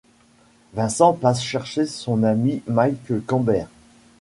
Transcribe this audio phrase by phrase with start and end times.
[0.73, 3.65] Vincent passe chercher son ami Mike Camber.